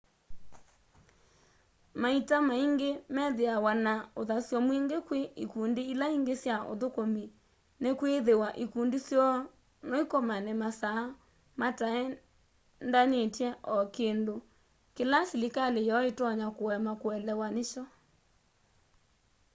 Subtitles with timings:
[2.01, 7.23] maita maingi methiawa na uthasyo mwingi kwi ikundi ila ingi sya uthukumi
[7.81, 9.35] nikwithiwa ikundi syoo
[9.87, 11.03] no ikomane masaa
[11.59, 14.35] mataendanitye o kindu
[14.95, 17.83] kila silikali yoo itonya kuema kuelewa nikyo